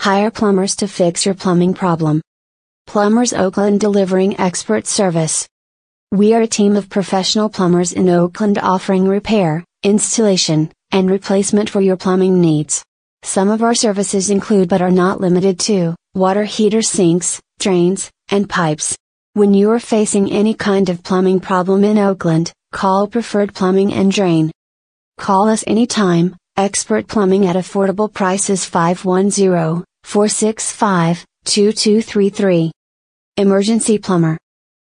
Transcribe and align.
Hire 0.00 0.30
plumbers 0.30 0.76
to 0.76 0.88
fix 0.88 1.26
your 1.26 1.34
plumbing 1.34 1.74
problem. 1.74 2.22
Plumbers 2.86 3.34
Oakland 3.34 3.80
delivering 3.80 4.40
expert 4.40 4.86
service. 4.86 5.46
We 6.10 6.32
are 6.32 6.40
a 6.40 6.46
team 6.46 6.74
of 6.74 6.88
professional 6.88 7.50
plumbers 7.50 7.92
in 7.92 8.08
Oakland 8.08 8.58
offering 8.62 9.06
repair, 9.06 9.62
installation, 9.82 10.72
and 10.90 11.10
replacement 11.10 11.68
for 11.68 11.82
your 11.82 11.98
plumbing 11.98 12.40
needs. 12.40 12.82
Some 13.24 13.50
of 13.50 13.62
our 13.62 13.74
services 13.74 14.30
include 14.30 14.70
but 14.70 14.80
are 14.80 14.90
not 14.90 15.20
limited 15.20 15.60
to 15.68 15.94
water 16.14 16.44
heater 16.44 16.80
sinks, 16.80 17.38
drains, 17.58 18.10
and 18.30 18.48
pipes. 18.48 18.96
When 19.34 19.52
you 19.52 19.70
are 19.70 19.78
facing 19.78 20.32
any 20.32 20.54
kind 20.54 20.88
of 20.88 21.02
plumbing 21.02 21.40
problem 21.40 21.84
in 21.84 21.98
Oakland, 21.98 22.54
call 22.72 23.06
Preferred 23.06 23.52
Plumbing 23.52 23.92
and 23.92 24.10
Drain. 24.10 24.50
Call 25.18 25.46
us 25.46 25.62
anytime, 25.66 26.36
Expert 26.56 27.06
Plumbing 27.06 27.46
at 27.46 27.56
affordable 27.56 28.10
prices 28.10 28.64
510 28.64 29.84
465 30.04 31.24
2233. 31.44 32.72
Emergency 33.36 33.98
Plumber. 33.98 34.36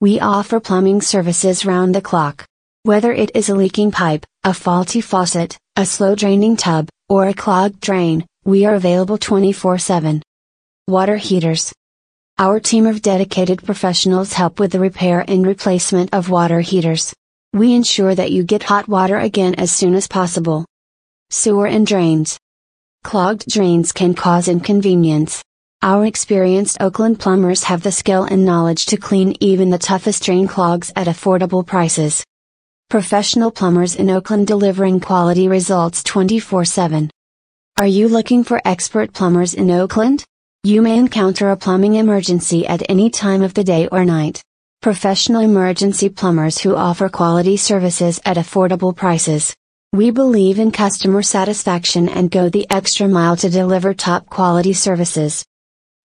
We 0.00 0.20
offer 0.20 0.60
plumbing 0.60 1.00
services 1.00 1.66
round 1.66 1.94
the 1.94 2.00
clock. 2.00 2.46
Whether 2.84 3.12
it 3.12 3.32
is 3.34 3.48
a 3.48 3.54
leaking 3.54 3.90
pipe, 3.90 4.24
a 4.44 4.54
faulty 4.54 5.00
faucet, 5.00 5.58
a 5.76 5.84
slow 5.84 6.14
draining 6.14 6.56
tub, 6.56 6.88
or 7.08 7.26
a 7.26 7.34
clogged 7.34 7.80
drain, 7.80 8.24
we 8.44 8.64
are 8.64 8.74
available 8.74 9.18
24 9.18 9.78
7. 9.78 10.22
Water 10.86 11.16
heaters. 11.16 11.72
Our 12.38 12.60
team 12.60 12.86
of 12.86 13.02
dedicated 13.02 13.64
professionals 13.64 14.32
help 14.32 14.60
with 14.60 14.70
the 14.70 14.78
repair 14.78 15.24
and 15.26 15.44
replacement 15.44 16.14
of 16.14 16.30
water 16.30 16.60
heaters. 16.60 17.12
We 17.52 17.74
ensure 17.74 18.14
that 18.14 18.30
you 18.30 18.44
get 18.44 18.62
hot 18.62 18.88
water 18.88 19.18
again 19.18 19.54
as 19.56 19.72
soon 19.72 19.94
as 19.94 20.06
possible. 20.06 20.64
Sewer 21.30 21.66
and 21.66 21.86
drains. 21.86 22.38
Clogged 23.04 23.48
drains 23.48 23.92
can 23.92 24.12
cause 24.12 24.48
inconvenience. 24.48 25.42
Our 25.82 26.04
experienced 26.04 26.78
Oakland 26.80 27.20
plumbers 27.20 27.64
have 27.64 27.82
the 27.82 27.92
skill 27.92 28.24
and 28.24 28.44
knowledge 28.44 28.86
to 28.86 28.96
clean 28.96 29.34
even 29.40 29.70
the 29.70 29.78
toughest 29.78 30.24
drain 30.24 30.46
clogs 30.46 30.92
at 30.94 31.06
affordable 31.06 31.66
prices. 31.66 32.24
Professional 32.90 33.50
plumbers 33.50 33.94
in 33.94 34.10
Oakland 34.10 34.46
delivering 34.46 35.00
quality 35.00 35.48
results 35.48 36.02
24 36.02 36.64
7. 36.64 37.10
Are 37.78 37.86
you 37.86 38.08
looking 38.08 38.44
for 38.44 38.60
expert 38.64 39.12
plumbers 39.12 39.54
in 39.54 39.70
Oakland? 39.70 40.24
You 40.64 40.82
may 40.82 40.98
encounter 40.98 41.50
a 41.50 41.56
plumbing 41.56 41.94
emergency 41.94 42.66
at 42.66 42.82
any 42.88 43.08
time 43.08 43.42
of 43.42 43.54
the 43.54 43.64
day 43.64 43.88
or 43.88 44.04
night. 44.04 44.42
Professional 44.82 45.40
emergency 45.40 46.08
plumbers 46.08 46.58
who 46.58 46.74
offer 46.74 47.08
quality 47.08 47.56
services 47.56 48.20
at 48.24 48.36
affordable 48.36 48.94
prices. 48.94 49.54
We 49.94 50.10
believe 50.10 50.58
in 50.58 50.70
customer 50.70 51.22
satisfaction 51.22 52.10
and 52.10 52.30
go 52.30 52.50
the 52.50 52.66
extra 52.68 53.08
mile 53.08 53.36
to 53.36 53.48
deliver 53.48 53.94
top 53.94 54.26
quality 54.26 54.74
services. 54.74 55.42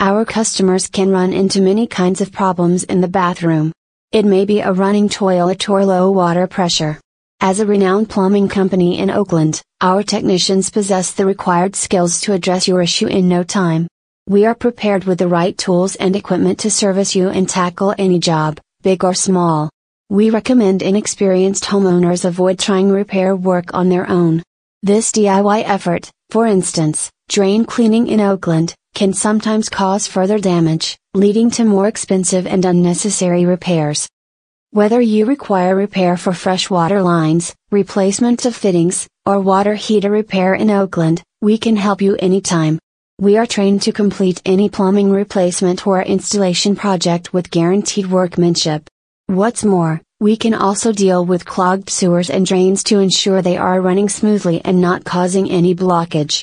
Our 0.00 0.26
customers 0.26 0.86
can 0.86 1.08
run 1.08 1.32
into 1.32 1.62
many 1.62 1.86
kinds 1.86 2.20
of 2.20 2.30
problems 2.30 2.84
in 2.84 3.00
the 3.00 3.08
bathroom. 3.08 3.72
It 4.12 4.26
may 4.26 4.44
be 4.44 4.60
a 4.60 4.70
running 4.70 5.08
toilet 5.08 5.66
or 5.66 5.86
low 5.86 6.10
water 6.10 6.46
pressure. 6.46 7.00
As 7.40 7.60
a 7.60 7.66
renowned 7.66 8.10
plumbing 8.10 8.50
company 8.50 8.98
in 8.98 9.08
Oakland, 9.08 9.62
our 9.80 10.02
technicians 10.02 10.68
possess 10.68 11.12
the 11.12 11.24
required 11.24 11.74
skills 11.74 12.20
to 12.20 12.34
address 12.34 12.68
your 12.68 12.82
issue 12.82 13.06
in 13.06 13.28
no 13.28 13.42
time. 13.42 13.88
We 14.28 14.44
are 14.44 14.54
prepared 14.54 15.04
with 15.04 15.18
the 15.18 15.28
right 15.28 15.56
tools 15.56 15.94
and 15.96 16.14
equipment 16.14 16.58
to 16.60 16.70
service 16.70 17.16
you 17.16 17.30
and 17.30 17.48
tackle 17.48 17.94
any 17.96 18.18
job, 18.18 18.60
big 18.82 19.04
or 19.04 19.14
small. 19.14 19.70
We 20.10 20.30
recommend 20.30 20.82
inexperienced 20.82 21.62
homeowners 21.62 22.24
avoid 22.24 22.58
trying 22.58 22.90
repair 22.90 23.36
work 23.36 23.72
on 23.74 23.88
their 23.88 24.10
own. 24.10 24.42
This 24.82 25.12
DIY 25.12 25.62
effort, 25.64 26.10
for 26.30 26.48
instance, 26.48 27.12
drain 27.28 27.64
cleaning 27.64 28.08
in 28.08 28.20
Oakland, 28.20 28.74
can 28.92 29.12
sometimes 29.12 29.68
cause 29.68 30.08
further 30.08 30.40
damage, 30.40 30.98
leading 31.14 31.48
to 31.52 31.64
more 31.64 31.86
expensive 31.86 32.48
and 32.48 32.64
unnecessary 32.64 33.44
repairs. 33.44 34.08
Whether 34.72 35.00
you 35.00 35.26
require 35.26 35.76
repair 35.76 36.16
for 36.16 36.32
fresh 36.32 36.68
water 36.68 37.00
lines, 37.04 37.54
replacement 37.70 38.44
of 38.44 38.56
fittings, 38.56 39.06
or 39.24 39.38
water 39.38 39.76
heater 39.76 40.10
repair 40.10 40.56
in 40.56 40.72
Oakland, 40.72 41.22
we 41.40 41.56
can 41.56 41.76
help 41.76 42.02
you 42.02 42.16
anytime. 42.16 42.80
We 43.20 43.36
are 43.36 43.46
trained 43.46 43.82
to 43.82 43.92
complete 43.92 44.42
any 44.44 44.68
plumbing 44.68 45.12
replacement 45.12 45.86
or 45.86 46.02
installation 46.02 46.74
project 46.74 47.32
with 47.32 47.52
guaranteed 47.52 48.10
workmanship. 48.10 48.90
What's 49.30 49.64
more, 49.64 50.00
we 50.18 50.36
can 50.36 50.54
also 50.54 50.90
deal 50.92 51.24
with 51.24 51.44
clogged 51.44 51.88
sewers 51.88 52.30
and 52.30 52.44
drains 52.44 52.82
to 52.82 52.98
ensure 52.98 53.42
they 53.42 53.56
are 53.56 53.80
running 53.80 54.08
smoothly 54.08 54.60
and 54.64 54.80
not 54.80 55.04
causing 55.04 55.48
any 55.48 55.72
blockage. 55.72 56.38